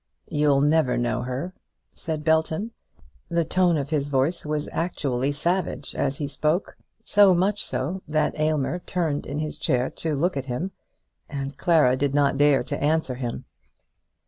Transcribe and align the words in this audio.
"You'll 0.29 0.61
never 0.61 0.97
know 0.97 1.21
her," 1.21 1.53
said 1.93 2.23
Belton. 2.23 2.71
The 3.29 3.45
tone 3.45 3.77
of 3.77 3.91
his 3.91 4.07
voice 4.07 4.47
was 4.47 4.67
actually 4.71 5.31
savage 5.31 5.93
as 5.93 6.17
he 6.17 6.27
spoke; 6.27 6.75
so 7.05 7.35
much 7.35 7.63
so 7.63 8.01
that 8.07 8.33
Aylmer 8.39 8.79
turned 8.79 9.27
in 9.27 9.37
his 9.37 9.59
chair 9.59 9.91
to 9.91 10.15
look 10.15 10.35
at 10.35 10.45
him, 10.45 10.71
and 11.29 11.55
Clara 11.55 11.95
did 11.95 12.15
not 12.15 12.35
dare 12.39 12.63
to 12.63 12.83
answer 12.83 13.13
him. 13.13 13.45